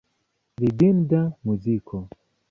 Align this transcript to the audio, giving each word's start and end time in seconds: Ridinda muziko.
Ridinda 0.61 1.21
muziko. 1.45 1.95